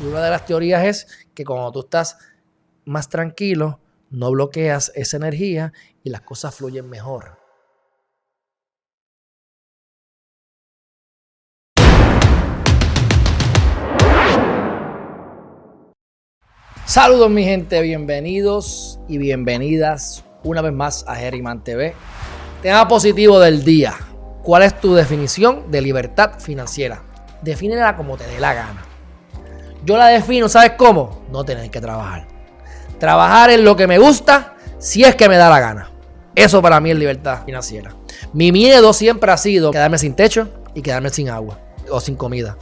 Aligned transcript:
Y 0.00 0.06
una 0.06 0.22
de 0.22 0.30
las 0.30 0.46
teorías 0.46 0.84
es 0.84 1.26
que 1.34 1.44
cuando 1.44 1.70
tú 1.72 1.80
estás 1.80 2.16
más 2.86 3.10
tranquilo, 3.10 3.80
no 4.08 4.30
bloqueas 4.30 4.90
esa 4.94 5.18
energía 5.18 5.74
y 6.02 6.08
las 6.08 6.22
cosas 6.22 6.54
fluyen 6.54 6.88
mejor. 6.88 7.38
Saludos 16.86 17.30
mi 17.30 17.44
gente, 17.44 17.80
bienvenidos 17.82 18.98
y 19.06 19.18
bienvenidas 19.18 20.24
una 20.42 20.62
vez 20.62 20.72
más 20.72 21.04
a 21.06 21.22
Herriman 21.22 21.62
TV. 21.62 21.94
Tema 22.62 22.88
positivo 22.88 23.38
del 23.38 23.64
día. 23.64 23.94
¿Cuál 24.42 24.62
es 24.62 24.80
tu 24.80 24.94
definición 24.94 25.70
de 25.70 25.82
libertad 25.82 26.40
financiera? 26.40 27.02
Defínela 27.42 27.96
como 27.96 28.16
te 28.16 28.26
dé 28.26 28.40
la 28.40 28.54
gana. 28.54 28.89
Yo 29.84 29.96
la 29.96 30.08
defino, 30.08 30.48
¿sabes 30.48 30.72
cómo? 30.76 31.22
No 31.30 31.44
tener 31.44 31.70
que 31.70 31.80
trabajar. 31.80 32.26
Trabajar 32.98 33.50
en 33.50 33.64
lo 33.64 33.76
que 33.76 33.86
me 33.86 33.98
gusta 33.98 34.54
si 34.78 35.04
es 35.04 35.14
que 35.14 35.28
me 35.28 35.36
da 35.36 35.48
la 35.48 35.60
gana. 35.60 35.90
Eso 36.34 36.62
para 36.62 36.80
mí 36.80 36.90
es 36.90 36.96
libertad 36.96 37.44
financiera. 37.44 37.94
Mi 38.32 38.52
miedo 38.52 38.92
siempre 38.92 39.32
ha 39.32 39.36
sido 39.36 39.70
quedarme 39.70 39.98
sin 39.98 40.14
techo 40.14 40.48
y 40.74 40.82
quedarme 40.82 41.10
sin 41.10 41.28
agua 41.30 41.58
o 41.90 42.00
sin 42.00 42.16
comida. 42.16 42.56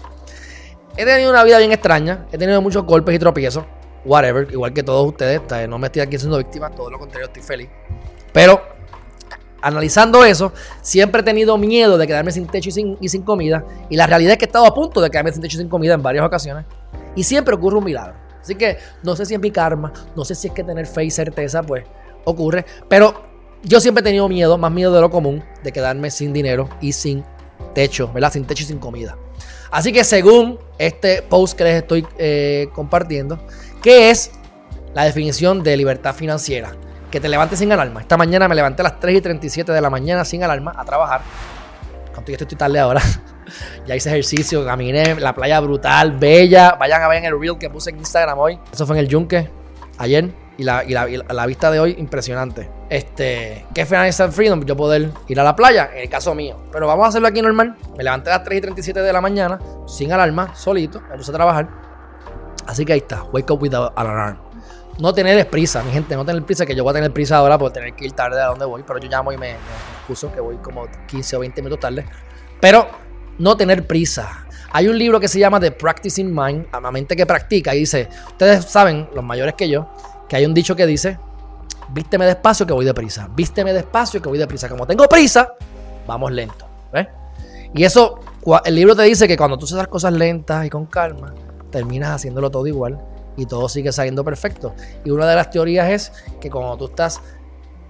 He 0.96 1.04
tenido 1.04 1.30
una 1.30 1.44
vida 1.44 1.58
bien 1.58 1.72
extraña, 1.72 2.26
he 2.32 2.38
tenido 2.38 2.60
muchos 2.60 2.84
golpes 2.84 3.14
y 3.14 3.18
tropiezos, 3.18 3.64
whatever, 4.04 4.48
igual 4.50 4.72
que 4.72 4.82
todos 4.82 5.06
ustedes. 5.06 5.40
No 5.68 5.78
me 5.78 5.86
estoy 5.86 6.02
aquí 6.02 6.18
siendo 6.18 6.38
víctima, 6.38 6.70
todo 6.70 6.90
lo 6.90 6.98
contrario, 6.98 7.26
estoy 7.26 7.42
feliz. 7.42 7.68
Pero 8.32 8.60
analizando 9.60 10.24
eso, 10.24 10.52
siempre 10.82 11.20
he 11.20 11.24
tenido 11.24 11.56
miedo 11.58 11.98
de 11.98 12.06
quedarme 12.06 12.32
sin 12.32 12.46
techo 12.46 12.70
y 12.70 12.72
sin, 12.72 12.96
y 13.00 13.08
sin, 13.08 13.22
comida. 13.22 13.64
Y 13.88 13.96
la 13.96 14.06
realidad 14.06 14.32
es 14.32 14.38
que 14.38 14.44
he 14.44 14.48
estado 14.48 14.66
a 14.66 14.74
punto 14.74 15.00
de 15.00 15.10
quedarme 15.10 15.32
sin 15.32 15.42
techo 15.42 15.56
y 15.56 15.60
sin 15.60 15.68
comida 15.68 15.94
en 15.94 16.02
varias 16.02 16.24
ocasiones. 16.24 16.64
Y 17.18 17.24
siempre 17.24 17.56
ocurre 17.56 17.78
un 17.78 17.84
milagro. 17.84 18.14
Así 18.40 18.54
que 18.54 18.78
no 19.02 19.16
sé 19.16 19.26
si 19.26 19.34
es 19.34 19.40
mi 19.40 19.50
karma, 19.50 19.92
no 20.14 20.24
sé 20.24 20.36
si 20.36 20.46
es 20.46 20.54
que 20.54 20.62
tener 20.62 20.86
fe 20.86 21.02
y 21.02 21.10
certeza, 21.10 21.64
pues 21.64 21.84
ocurre. 22.24 22.64
Pero 22.88 23.24
yo 23.64 23.80
siempre 23.80 24.02
he 24.02 24.04
tenido 24.04 24.28
miedo, 24.28 24.56
más 24.56 24.70
miedo 24.70 24.92
de 24.94 25.00
lo 25.00 25.10
común, 25.10 25.42
de 25.64 25.72
quedarme 25.72 26.12
sin 26.12 26.32
dinero 26.32 26.68
y 26.80 26.92
sin 26.92 27.24
techo, 27.74 28.12
¿verdad? 28.12 28.32
Sin 28.32 28.44
techo 28.44 28.62
y 28.62 28.66
sin 28.66 28.78
comida. 28.78 29.18
Así 29.72 29.92
que 29.92 30.04
según 30.04 30.60
este 30.78 31.22
post 31.22 31.58
que 31.58 31.64
les 31.64 31.82
estoy 31.82 32.06
eh, 32.18 32.68
compartiendo, 32.72 33.40
¿qué 33.82 34.10
es 34.10 34.30
la 34.94 35.02
definición 35.02 35.64
de 35.64 35.76
libertad 35.76 36.14
financiera? 36.14 36.76
Que 37.10 37.18
te 37.18 37.28
levantes 37.28 37.58
sin 37.58 37.72
alarma. 37.72 38.00
Esta 38.00 38.16
mañana 38.16 38.46
me 38.46 38.54
levanté 38.54 38.82
a 38.82 38.84
las 38.84 39.00
3 39.00 39.16
y 39.16 39.20
37 39.22 39.72
de 39.72 39.80
la 39.80 39.90
mañana 39.90 40.24
sin 40.24 40.44
alarma 40.44 40.72
a 40.76 40.84
trabajar. 40.84 41.22
Cuánto 42.14 42.30
yo 42.30 42.36
estoy 42.40 42.56
tarde 42.56 42.78
ahora. 42.78 43.02
Ya 43.86 43.96
hice 43.96 44.08
ejercicio, 44.08 44.64
caminé, 44.64 45.14
la 45.16 45.34
playa 45.34 45.60
brutal, 45.60 46.12
bella. 46.12 46.76
Vayan 46.78 47.02
a 47.02 47.08
ver 47.08 47.18
en 47.18 47.24
el 47.26 47.40
reel 47.40 47.58
que 47.58 47.70
puse 47.70 47.90
en 47.90 47.98
Instagram 47.98 48.38
hoy. 48.38 48.58
Eso 48.72 48.86
fue 48.86 48.96
en 48.96 49.00
el 49.00 49.08
Yunque, 49.08 49.50
ayer. 49.98 50.30
Y 50.58 50.64
la, 50.64 50.82
y 50.84 50.90
la, 50.90 51.46
vista 51.46 51.70
de 51.70 51.78
hoy, 51.78 51.94
impresionante. 51.98 52.68
Este, 52.90 53.64
¿qué 53.72 53.86
Financial 53.86 54.32
Freedom? 54.32 54.64
Yo 54.64 54.76
poder 54.76 55.12
ir 55.28 55.38
a 55.38 55.44
la 55.44 55.54
playa, 55.54 55.90
en 55.94 56.02
el 56.02 56.08
caso 56.08 56.34
mío. 56.34 56.56
Pero 56.72 56.88
vamos 56.88 57.04
a 57.04 57.08
hacerlo 57.10 57.28
aquí 57.28 57.40
normal. 57.40 57.76
Me 57.96 58.02
levanté 58.02 58.30
a 58.30 58.38
las 58.38 58.44
3 58.44 58.58
y 58.58 58.60
37 58.62 59.00
de 59.00 59.12
la 59.12 59.20
mañana, 59.20 59.60
sin 59.86 60.12
alarma, 60.12 60.56
solito. 60.56 61.00
Me 61.02 61.16
puse 61.16 61.30
a 61.30 61.34
trabajar. 61.34 61.68
Así 62.66 62.84
que 62.84 62.92
ahí 62.92 62.98
está, 62.98 63.22
wake 63.32 63.48
up 63.52 63.62
with 63.62 63.72
an 63.72 63.90
alarm. 63.94 64.38
No 64.98 65.14
tener 65.14 65.48
prisa, 65.48 65.80
mi 65.84 65.92
gente, 65.92 66.16
no 66.16 66.24
tener 66.24 66.42
prisa, 66.42 66.66
que 66.66 66.74
yo 66.74 66.82
voy 66.82 66.90
a 66.90 66.94
tener 66.94 67.12
prisa 67.12 67.36
ahora 67.36 67.56
por 67.56 67.72
tener 67.72 67.94
que 67.94 68.06
ir 68.06 68.12
tarde 68.12 68.42
a 68.42 68.46
donde 68.46 68.64
voy. 68.64 68.82
Pero 68.84 68.98
yo 68.98 69.08
llamo 69.08 69.30
y 69.30 69.36
me, 69.36 69.52
me 69.52 69.58
excuso 69.98 70.32
que 70.32 70.40
voy 70.40 70.56
como 70.56 70.88
15 71.06 71.36
o 71.36 71.38
20 71.38 71.62
minutos 71.62 71.80
tarde. 71.80 72.04
Pero 72.60 72.88
no 73.38 73.56
tener 73.56 73.86
prisa. 73.86 74.46
Hay 74.70 74.88
un 74.88 74.98
libro 74.98 75.18
que 75.18 75.28
se 75.28 75.38
llama 75.38 75.58
The 75.58 75.70
Practicing 75.72 76.34
Mind, 76.34 76.66
la 76.72 76.90
mente 76.90 77.16
que 77.16 77.24
practica, 77.24 77.74
y 77.74 77.80
dice, 77.80 78.08
ustedes 78.28 78.64
saben, 78.66 79.08
los 79.14 79.24
mayores 79.24 79.54
que 79.54 79.68
yo, 79.68 79.88
que 80.28 80.36
hay 80.36 80.44
un 80.44 80.52
dicho 80.52 80.76
que 80.76 80.86
dice, 80.86 81.18
vísteme 81.90 82.26
despacio 82.26 82.66
que 82.66 82.72
voy 82.72 82.84
deprisa, 82.84 83.28
vísteme 83.34 83.72
despacio 83.72 84.20
que 84.20 84.28
voy 84.28 84.38
deprisa. 84.38 84.68
Como 84.68 84.86
tengo 84.86 85.08
prisa, 85.08 85.54
vamos 86.06 86.32
lento. 86.32 86.66
Y 87.74 87.84
eso, 87.84 88.20
el 88.64 88.74
libro 88.74 88.96
te 88.96 89.02
dice 89.02 89.28
que 89.28 89.36
cuando 89.36 89.58
tú 89.58 89.66
haces 89.66 89.76
las 89.76 89.88
cosas 89.88 90.14
lentas 90.14 90.64
y 90.64 90.70
con 90.70 90.86
calma, 90.86 91.34
terminas 91.70 92.10
haciéndolo 92.10 92.50
todo 92.50 92.66
igual 92.66 92.98
y 93.36 93.44
todo 93.44 93.68
sigue 93.68 93.92
saliendo 93.92 94.24
perfecto. 94.24 94.74
Y 95.04 95.10
una 95.10 95.26
de 95.26 95.36
las 95.36 95.50
teorías 95.50 95.90
es 95.90 96.12
que 96.40 96.48
cuando 96.48 96.78
tú 96.78 96.86
estás 96.86 97.20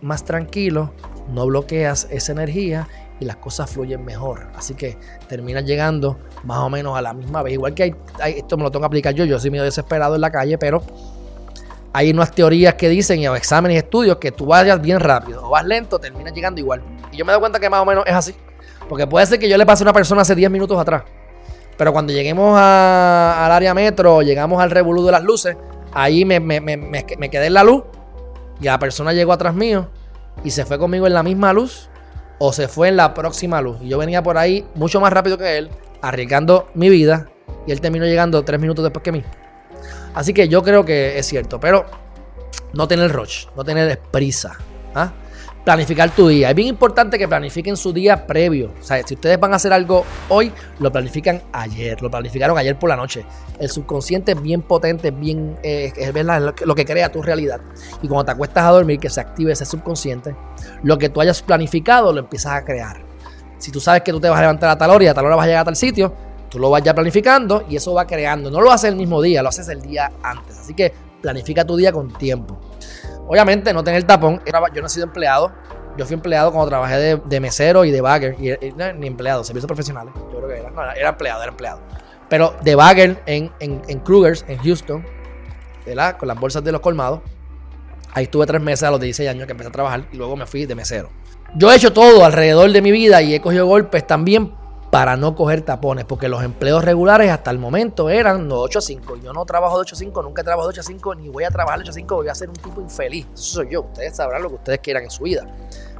más 0.01 0.25
tranquilo, 0.25 0.93
no 1.33 1.47
bloqueas 1.47 2.09
esa 2.11 2.33
energía 2.33 2.89
y 3.21 3.25
las 3.25 3.37
cosas 3.37 3.71
fluyen 3.71 4.05
mejor. 4.05 4.49
Así 4.55 4.75
que 4.75 4.99
terminas 5.29 5.65
llegando 5.65 6.19
más 6.45 6.59
o 6.59 6.71
menos 6.71 6.97
a 6.97 7.03
la 7.03 7.13
misma 7.13 7.43
vez. 7.43 7.55
Igual 7.55 7.75
que 7.75 7.95
hay, 8.21 8.33
esto 8.37 8.57
me 8.57 8.63
lo 8.63 8.71
tengo 8.71 8.83
que 8.83 8.87
aplicar 8.87 9.15
yo, 9.15 9.25
yo 9.25 9.39
soy 9.39 9.51
medio 9.51 9.65
desesperado 9.65 10.15
en 10.15 10.21
la 10.21 10.31
calle, 10.31 10.59
pero 10.59 10.83
hay 11.93 12.11
unas 12.11 12.33
teorías 12.33 12.75
que 12.75 12.89
dicen 12.89 13.21
y 13.21 13.27
exámenes 13.27 13.77
y 13.77 13.79
estudios 13.79 14.19
que 14.19 14.31
tú 14.31 14.47
vayas 14.47 14.81
bien 14.81 15.01
rápido 15.01 15.47
o 15.47 15.51
vas 15.51 15.65
lento, 15.65 15.99
terminas 15.99 16.33
llegando 16.33 16.61
igual. 16.61 16.83
Y 17.13 17.17
yo 17.17 17.25
me 17.25 17.33
doy 17.33 17.41
cuenta 17.41 17.59
que 17.59 17.69
más 17.69 17.81
o 17.81 17.85
menos 17.85 18.05
es 18.07 18.15
así. 18.15 18.35
Porque 18.89 19.07
puede 19.07 19.27
ser 19.27 19.39
que 19.39 19.49
yo 19.49 19.57
le 19.59 19.67
pase 19.67 19.83
a 19.83 19.85
una 19.85 19.93
persona 19.93 20.23
hace 20.23 20.35
10 20.35 20.51
minutos 20.51 20.79
atrás. 20.79 21.03
Pero 21.77 21.93
cuando 21.93 22.13
lleguemos 22.13 22.59
al 22.59 23.53
área 23.53 23.73
metro, 23.73 24.23
llegamos 24.23 24.61
al 24.61 24.71
revolú 24.71 25.05
de 25.05 25.13
las 25.13 25.23
luces, 25.23 25.57
ahí 25.93 26.25
me, 26.25 26.41
me, 26.41 26.61
me, 26.61 26.77
me, 26.77 27.31
quedé 27.31 27.47
en 27.47 27.55
la 27.55 27.63
luz 27.63 27.85
y 28.61 28.65
la 28.65 28.79
persona 28.79 29.13
llegó 29.13 29.33
atrás 29.33 29.55
mío 29.55 29.89
y 30.43 30.51
se 30.51 30.65
fue 30.65 30.79
conmigo 30.79 31.07
en 31.07 31.15
la 31.15 31.23
misma 31.23 31.53
luz 31.53 31.89
o 32.39 32.53
se 32.53 32.69
fue 32.69 32.89
en 32.89 32.97
la 32.97 33.15
próxima 33.15 33.61
luz. 33.61 33.79
Y 33.83 33.89
yo 33.89 33.99
venía 33.99 34.23
por 34.23 34.39
ahí 34.39 34.65
mucho 34.75 35.01
más 35.01 35.13
rápido 35.13 35.39
que 35.39 35.59
él, 35.59 35.71
arriesgando 36.01 36.69
mi 36.75 36.89
vida, 36.89 37.29
y 37.67 37.73
él 37.73 37.81
terminó 37.81 38.07
llegando 38.07 38.43
tres 38.45 38.61
minutos 38.61 38.83
después 38.83 39.03
que 39.03 39.13
mí. 39.13 39.25
Así 40.15 40.33
que 40.33 40.49
yo 40.49 40.63
creo 40.63 40.85
que 40.85 41.19
es 41.19 41.27
cierto, 41.27 41.61
pero 41.61 41.87
no 42.73 42.89
tener 42.89 43.13
rush, 43.13 43.47
no 43.57 43.65
tener 43.65 43.99
prisa. 43.99 44.59
¿ah? 44.95 45.13
Planificar 45.65 46.11
tu 46.11 46.29
día. 46.29 46.51
Es 46.51 46.57
bien 46.57 46.69
importante 46.69 47.19
que 47.19 47.29
planifiquen 47.29 47.77
su 47.77 47.93
día 47.93 48.27
previo. 48.27 48.73
O 48.81 48.83
sea, 48.83 49.03
si 49.07 49.15
ustedes 49.15 49.39
van 49.39 49.53
a 49.53 49.57
hacer 49.57 49.73
algo 49.73 50.05
hoy, 50.29 50.51
lo 50.79 50.91
planifican 50.91 51.43
ayer, 51.53 52.01
lo 52.01 52.11
planificaron 52.11 52.57
ayer 52.57 52.79
por 52.79 52.89
la 52.89 52.97
noche. 52.97 53.27
El 53.59 53.69
subconsciente 53.69 54.33
es 54.33 54.41
bien 54.41 54.63
potente, 54.63 55.11
bien, 55.11 55.59
eh, 55.63 55.93
es 55.95 56.15
lo 56.65 56.75
que 56.75 56.85
crea 56.87 57.13
tu 57.13 57.21
realidad. 57.21 57.61
Y 58.01 58.09
cuando 58.09 58.25
te 58.25 58.33
acuestas 58.33 58.65
a 58.65 58.71
dormir, 58.71 58.99
que 58.99 59.11
se 59.11 59.21
active 59.21 59.53
ese 59.53 59.67
subconsciente, 59.67 60.35
lo 60.83 60.97
que 60.97 61.11
tú 61.11 61.21
hayas 61.21 61.43
planificado 61.43 62.13
lo 62.13 62.21
empiezas 62.21 62.53
a 62.53 62.65
crear. 62.65 63.03
Si 63.59 63.71
tú 63.71 63.81
sabes 63.81 64.03
que 64.03 64.13
tú 64.13 64.21
te 64.21 64.29
vas 64.29 64.39
a 64.39 64.43
levantar 64.43 64.71
a 64.71 64.79
tal 64.79 64.91
hora 64.91 65.05
y 65.05 65.09
a 65.09 65.15
tal 65.15 65.27
hora 65.27 65.37
vas 65.37 65.45
a 65.45 65.49
llegar 65.49 65.63
a 65.63 65.65
tal 65.65 65.77
sitio, 65.77 66.15
tú 66.49 66.59
lo 66.59 66.71
vas 66.71 66.83
ya 66.83 66.95
planificando 66.95 67.65
y 67.69 67.77
eso 67.77 67.93
va 67.93 68.07
creando. 68.07 68.51
No 68.51 68.61
lo 68.61 68.71
haces 68.71 68.91
el 68.91 68.97
mismo 68.97 69.21
día, 69.21 69.43
lo 69.43 69.49
haces 69.49 69.69
el 69.69 69.83
día 69.83 70.11
antes. 70.23 70.59
Así 70.59 70.75
que 70.75 70.93
planifica 71.21 71.65
tu 71.65 71.77
día 71.77 71.93
con 71.93 72.13
tiempo. 72.15 72.59
Obviamente, 73.29 73.73
no 73.73 73.85
tener 73.85 74.03
tapón. 74.05 74.41
Yo 74.75 74.81
no 74.81 74.87
he 74.87 74.91
sido 74.91 75.05
empleado. 75.07 75.53
Yo 75.97 76.07
fui 76.07 76.15
empleado 76.15 76.51
cuando 76.51 76.69
trabajé 76.69 77.21
de, 77.23 77.41
mesero 77.41 77.85
y 77.85 77.91
de 77.91 78.01
bagger. 78.01 78.37
Y, 78.41 78.57
ni 78.97 79.07
empleado, 79.07 79.45
servicios 79.45 79.67
profesionales. 79.67 80.15
Yo 80.33 80.39
creo 80.39 80.49
que 80.49 80.59
era. 80.59 80.93
Era 80.95 81.09
empleado, 81.11 81.43
era 81.43 81.51
empleado. 81.51 81.81
Pero 82.29 82.55
de 82.63 82.75
bagger 82.75 83.23
en, 83.27 83.53
en, 83.61 83.83
en 83.87 84.01
Krugers, 84.01 84.45
en 84.49 84.59
Houston, 84.59 85.05
¿verdad? 85.87 86.17
con 86.17 86.29
las 86.29 86.39
bolsas 86.39 86.65
de 86.65 86.73
los 86.73 86.81
colmados. 86.81 87.21
Ahí 88.13 88.25
estuve 88.25 88.47
tres 88.47 88.63
meses 88.63 88.85
a 88.85 88.91
los 88.91 89.01
16 89.01 89.29
años 89.29 89.47
que 89.47 89.53
empecé 89.53 89.69
a 89.69 89.73
trabajar 89.73 90.05
y 90.11 90.17
luego 90.17 90.35
me 90.37 90.47
fui 90.47 90.67
de 90.67 90.75
mesero. 90.75 91.11
Yo 91.55 91.71
he 91.71 91.77
hecho 91.77 91.93
todo 91.93 92.25
alrededor 92.25 92.71
de 92.73 92.83
mi 92.83 92.91
vida 92.91 93.21
y 93.23 93.35
he 93.35 93.41
cogido 93.41 93.67
golpes 93.67 94.07
también 94.07 94.55
para 94.91 95.17
no 95.17 95.35
coger 95.35 95.63
tapones, 95.63 96.05
porque 96.05 96.29
los 96.29 96.43
empleos 96.43 96.85
regulares 96.85 97.31
hasta 97.31 97.51
el 97.51 97.59
momento 97.59 98.09
eran 98.09 98.51
8 98.51 98.79
a 98.79 98.83
5. 98.83 99.17
Yo 99.17 99.33
no 99.33 99.45
trabajo 99.45 99.77
de 99.77 99.83
8 99.83 99.95
a 99.95 99.99
5, 99.99 100.23
nunca 100.23 100.41
he 100.41 100.45
trabajado 100.45 100.69
de 100.69 100.73
8 100.73 100.81
a 100.81 100.85
5, 100.85 101.15
ni 101.17 101.29
voy 101.29 101.45
a 101.45 101.51
trabajar 101.51 101.79
de 101.79 101.83
8 101.83 101.91
a 101.91 101.95
5, 101.95 102.15
voy 102.17 102.29
a 102.29 102.35
ser 102.35 102.49
un 102.49 102.57
tipo 102.57 102.81
infeliz. 102.81 103.27
Eso 103.35 103.43
soy 103.43 103.69
yo, 103.71 103.83
ustedes 103.83 104.17
sabrán 104.17 104.43
lo 104.43 104.49
que 104.49 104.55
ustedes 104.55 104.79
quieran 104.79 105.05
en 105.05 105.11
su 105.11 105.25
vida. 105.25 105.47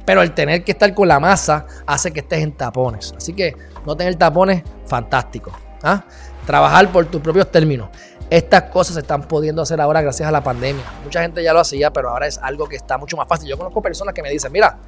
Pero 0.05 0.23
el 0.23 0.33
tener 0.33 0.63
que 0.63 0.71
estar 0.71 0.91
con 0.95 1.07
la 1.07 1.19
masa 1.19 1.67
hace 1.85 2.11
que 2.11 2.21
estés 2.21 2.41
en 2.41 2.53
tapones. 2.53 3.13
Así 3.15 3.33
que 3.33 3.55
no 3.85 3.95
tener 3.95 4.15
tapones, 4.15 4.63
fantástico. 4.87 5.51
¿ah? 5.83 6.03
Trabajar 6.47 6.91
por 6.91 7.05
tus 7.05 7.21
propios 7.21 7.51
términos. 7.51 7.89
Estas 8.27 8.63
cosas 8.63 8.95
se 8.95 9.01
están 9.01 9.23
pudiendo 9.23 9.61
hacer 9.61 9.79
ahora 9.79 10.01
gracias 10.01 10.27
a 10.27 10.31
la 10.31 10.41
pandemia. 10.41 10.83
Mucha 11.03 11.21
gente 11.21 11.43
ya 11.43 11.53
lo 11.53 11.59
hacía, 11.59 11.91
pero 11.93 12.09
ahora 12.09 12.25
es 12.25 12.39
algo 12.39 12.67
que 12.67 12.75
está 12.75 12.97
mucho 12.97 13.17
más 13.17 13.27
fácil. 13.27 13.49
Yo 13.49 13.57
conozco 13.57 13.83
personas 13.83 14.15
que 14.15 14.23
me 14.23 14.29
dicen, 14.29 14.51
mira, 14.51 14.79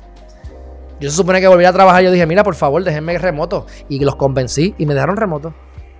yo 1.02 1.10
se 1.10 1.18
supone 1.18 1.42
que 1.42 1.48
volví 1.48 1.66
a 1.66 1.74
trabajar. 1.74 2.04
Yo 2.04 2.12
dije, 2.12 2.28
mira, 2.28 2.44
por 2.44 2.54
favor, 2.54 2.84
déjenme 2.84 3.18
remoto. 3.18 3.66
Y 3.90 4.00
los 4.00 4.16
convencí 4.16 4.76
y 4.78 4.86
me 4.86 4.94
dejaron 4.94 5.18
remoto. 5.18 5.52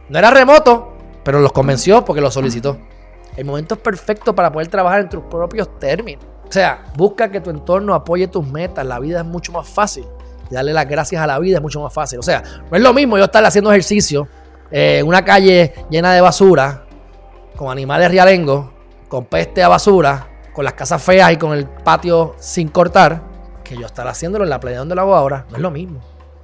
No 0.10 0.20
era 0.20 0.30
remoto, 0.30 0.94
pero 1.24 1.40
los 1.40 1.52
convenció 1.52 2.06
porque 2.06 2.22
lo 2.22 2.30
solicitó. 2.30 2.78
El 3.36 3.46
momento 3.46 3.74
es 3.74 3.82
perfecto 3.82 4.36
para 4.36 4.52
poder 4.52 4.68
trabajar 4.68 5.02
en 5.02 5.10
tus 5.10 5.24
propios 5.24 5.80
términos. 5.80 6.24
O 6.48 6.52
sea, 6.52 6.84
busca 6.96 7.32
que 7.32 7.42
tu 7.42 7.50
entorno 7.50 7.96
apoye 7.96 8.28
tus 8.28 8.46
metas. 8.46 8.86
La 8.86 9.00
vida 9.00 9.22
es 9.22 9.26
mucho 9.26 9.52
más 9.52 9.68
fácil. 9.68 10.06
Darle 10.52 10.72
las 10.72 10.88
gracias 10.88 11.20
a 11.20 11.26
la 11.26 11.40
vida 11.40 11.58
es 11.58 11.64
mucho 11.64 11.82
más 11.82 11.92
fácil. 11.92 12.20
O 12.20 12.24
sea, 12.24 12.44
no 12.70 12.78
es 12.78 12.84
lo 12.84 12.94
mismo 12.94 13.18
yo 13.18 13.24
estar 13.24 13.44
haciendo 13.44 13.72
ejercicio 13.72 14.28
eh, 14.70 15.00
en 15.00 15.08
una 15.08 15.26
calle 15.26 15.74
llena 15.90 16.14
de 16.14 16.22
basura, 16.22 16.86
con 17.56 17.72
animales 17.72 18.12
rialengos, 18.12 18.68
con 19.08 19.26
peste 19.26 19.64
a 19.64 19.68
basura, 19.68 20.28
con 20.54 20.64
las 20.64 20.76
casas 20.76 21.02
feas 21.02 21.32
y 21.32 21.38
con 21.38 21.54
el 21.58 21.66
patio 21.66 22.36
sin 22.38 22.68
cortar 22.68 23.31
que 23.62 23.78
yo 23.78 23.86
estar 23.86 24.08
haciéndolo 24.08 24.44
en 24.44 24.50
la 24.50 24.60
playa 24.60 24.80
donde 24.80 24.96
lo 24.96 25.02
hago 25.02 25.16
ahora, 25.16 25.46
no 25.50 25.56
es 25.56 25.62
lo 25.62 25.72
mismo. 25.72 26.00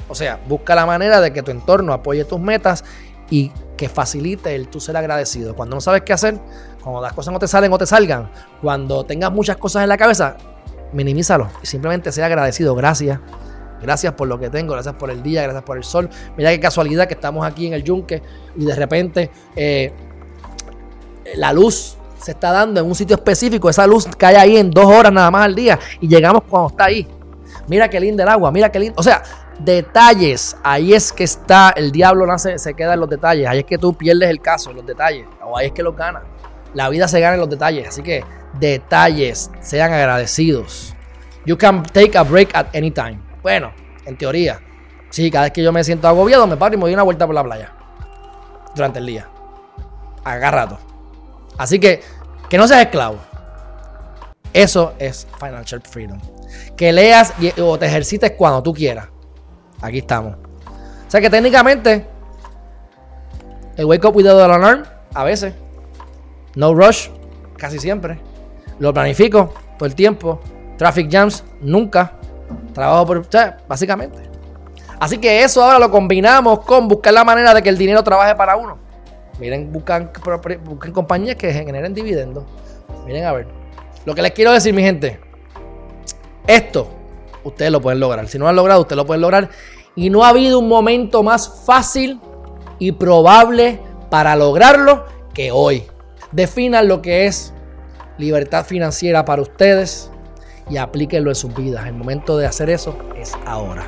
O 0.09 0.15
sea, 0.15 0.39
busca 0.47 0.75
la 0.75 0.85
manera 0.85 1.19
de 1.21 1.33
que 1.33 1.43
tu 1.43 1.51
entorno 1.51 1.93
apoye 1.93 2.23
tus 2.25 2.39
metas 2.39 2.83
y 3.29 3.51
que 3.75 3.89
facilite 3.89 4.55
el 4.55 4.69
tú 4.69 4.79
ser 4.79 4.95
agradecido. 4.97 5.55
Cuando 5.55 5.75
no 5.75 5.81
sabes 5.81 6.01
qué 6.03 6.13
hacer, 6.13 6.39
cuando 6.81 7.01
las 7.01 7.13
cosas 7.13 7.33
no 7.33 7.39
te 7.39 7.47
salen 7.47 7.71
o 7.73 7.77
te 7.77 7.85
salgan, 7.85 8.31
cuando 8.61 9.05
tengas 9.05 9.31
muchas 9.31 9.57
cosas 9.57 9.83
en 9.83 9.89
la 9.89 9.97
cabeza, 9.97 10.37
minimízalo 10.93 11.49
y 11.61 11.65
simplemente 11.65 12.11
sea 12.11 12.27
agradecido. 12.27 12.73
Gracias. 12.75 13.19
Gracias 13.81 14.13
por 14.13 14.27
lo 14.27 14.39
que 14.39 14.49
tengo, 14.49 14.73
gracias 14.73 14.95
por 14.95 15.11
el 15.11 15.21
día, 15.21 15.43
gracias 15.43 15.63
por 15.63 15.77
el 15.77 15.83
sol. 15.83 16.09
Mira 16.35 16.49
qué 16.49 16.59
casualidad 16.59 17.07
que 17.07 17.13
estamos 17.13 17.45
aquí 17.45 17.67
en 17.67 17.73
el 17.73 17.83
yunque 17.83 18.23
y 18.55 18.65
de 18.65 18.75
repente 18.75 19.29
eh, 19.55 19.93
la 21.35 21.53
luz 21.53 21.96
se 22.19 22.31
está 22.31 22.51
dando 22.51 22.79
en 22.79 22.87
un 22.87 22.95
sitio 22.95 23.15
específico. 23.15 23.69
Esa 23.69 23.87
luz 23.87 24.07
cae 24.17 24.37
ahí 24.37 24.57
en 24.57 24.71
dos 24.71 24.85
horas 24.85 25.11
nada 25.11 25.31
más 25.31 25.45
al 25.45 25.55
día 25.55 25.79
y 25.99 26.07
llegamos 26.07 26.43
cuando 26.49 26.69
está 26.69 26.85
ahí. 26.85 27.07
Mira 27.67 27.89
qué 27.89 27.99
linda 27.99 28.23
el 28.23 28.29
agua, 28.29 28.51
mira 28.51 28.71
qué 28.71 28.79
lindo. 28.79 28.95
O 28.97 29.03
sea, 29.03 29.23
detalles. 29.59 30.55
Ahí 30.63 30.93
es 30.93 31.11
que 31.11 31.23
está, 31.23 31.71
el 31.75 31.91
diablo 31.91 32.25
nace, 32.25 32.57
se 32.57 32.73
queda 32.73 32.93
en 32.93 32.99
los 32.99 33.09
detalles. 33.09 33.47
Ahí 33.47 33.59
es 33.59 33.65
que 33.65 33.77
tú 33.77 33.93
pierdes 33.93 34.29
el 34.29 34.41
caso, 34.41 34.71
en 34.71 34.77
los 34.77 34.85
detalles. 34.85 35.27
O 35.43 35.57
ahí 35.57 35.67
es 35.67 35.73
que 35.73 35.83
los 35.83 35.95
ganas. 35.95 36.23
La 36.73 36.89
vida 36.89 37.07
se 37.07 37.19
gana 37.19 37.35
en 37.35 37.39
los 37.41 37.49
detalles. 37.49 37.87
Así 37.87 38.03
que 38.03 38.23
detalles, 38.59 39.51
sean 39.61 39.91
agradecidos. 39.91 40.95
You 41.45 41.57
can 41.57 41.83
take 41.83 42.17
a 42.17 42.23
break 42.23 42.55
at 42.55 42.67
any 42.75 42.91
time. 42.91 43.19
Bueno, 43.41 43.71
en 44.05 44.17
teoría. 44.17 44.59
Sí, 45.09 45.31
cada 45.31 45.45
vez 45.45 45.53
que 45.53 45.63
yo 45.63 45.71
me 45.71 45.83
siento 45.83 46.07
agobiado, 46.07 46.45
me 46.47 46.57
paro 46.57 46.75
y 46.75 46.77
me 46.77 46.83
doy 46.83 46.93
una 46.93 47.03
vuelta 47.03 47.25
por 47.25 47.35
la 47.35 47.43
playa. 47.43 47.73
Durante 48.75 48.99
el 48.99 49.05
día. 49.05 49.29
Agarrado. 50.23 50.77
Así 51.57 51.79
que, 51.79 52.01
que 52.49 52.57
no 52.57 52.67
seas 52.67 52.81
esclavo. 52.81 53.17
Eso 54.53 54.93
es 54.99 55.27
financial 55.39 55.81
freedom. 55.81 56.19
Que 56.75 56.91
leas 56.91 57.33
o 57.61 57.77
te 57.77 57.85
ejercites 57.85 58.31
cuando 58.31 58.63
tú 58.63 58.73
quieras. 58.73 59.07
Aquí 59.81 59.99
estamos. 59.99 60.35
O 60.35 61.11
sea 61.11 61.21
que 61.21 61.29
técnicamente, 61.29 62.07
el 63.75 63.85
wake 63.85 64.05
up 64.05 64.15
without 64.15 64.41
an 64.41 64.51
alarm, 64.51 64.83
a 65.13 65.23
veces. 65.23 65.53
No 66.55 66.73
rush, 66.73 67.09
casi 67.57 67.79
siempre. 67.79 68.19
Lo 68.79 68.93
planifico 68.93 69.53
todo 69.77 69.87
el 69.87 69.95
tiempo. 69.95 70.39
Traffic 70.77 71.11
jams, 71.11 71.43
nunca. 71.61 72.13
Trabajo 72.73 73.05
por. 73.05 73.17
O 73.17 73.27
básicamente. 73.67 74.27
Así 74.99 75.19
que 75.19 75.43
eso 75.43 75.63
ahora 75.63 75.79
lo 75.79 75.91
combinamos 75.91 76.59
con 76.61 76.87
buscar 76.87 77.13
la 77.13 77.23
manera 77.23 77.53
de 77.53 77.61
que 77.61 77.69
el 77.69 77.77
dinero 77.77 78.03
trabaje 78.03 78.35
para 78.35 78.55
uno. 78.55 78.79
Miren, 79.39 79.71
buscan, 79.71 80.11
compañías 80.93 81.35
que 81.35 81.53
generen 81.53 81.93
dividendos. 81.93 82.43
Miren 83.05 83.25
a 83.25 83.33
ver. 83.33 83.47
Lo 84.05 84.15
que 84.15 84.21
les 84.21 84.31
quiero 84.31 84.51
decir, 84.51 84.73
mi 84.73 84.81
gente. 84.81 85.19
Esto, 86.47 86.89
ustedes 87.43 87.71
lo 87.71 87.81
pueden 87.81 87.99
lograr. 87.99 88.27
Si 88.27 88.37
no 88.37 88.45
lo 88.45 88.49
han 88.49 88.55
logrado, 88.55 88.81
ustedes 88.81 88.97
lo 88.97 89.05
pueden 89.05 89.21
lograr. 89.21 89.49
Y 89.95 90.09
no 90.09 90.23
ha 90.23 90.29
habido 90.29 90.59
un 90.59 90.67
momento 90.67 91.23
más 91.23 91.63
fácil 91.65 92.19
y 92.79 92.93
probable 92.93 93.79
para 94.09 94.35
lograrlo 94.35 95.05
que 95.33 95.51
hoy. 95.51 95.83
Definan 96.31 96.87
lo 96.87 97.01
que 97.01 97.25
es 97.25 97.53
libertad 98.17 98.65
financiera 98.65 99.25
para 99.25 99.41
ustedes 99.41 100.09
y 100.69 100.77
aplíquenlo 100.77 101.29
en 101.29 101.35
sus 101.35 101.53
vidas. 101.55 101.85
El 101.87 101.93
momento 101.93 102.37
de 102.37 102.45
hacer 102.45 102.69
eso 102.69 102.97
es 103.15 103.33
ahora. 103.45 103.85